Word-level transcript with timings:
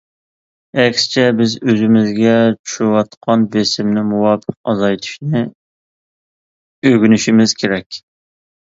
ئەكسىچە، 0.83 1.25
بىز 1.41 1.53
ئۆزىمىزگە 1.65 2.33
چۈشۈۋاتقان 2.55 3.45
بېسىمنى 3.57 4.07
مۇۋاپىق 4.15 4.59
ئازايتىشنى 4.73 5.47
ئۆگىنىشىمىز 6.91 7.59
كېرەك. 7.63 8.03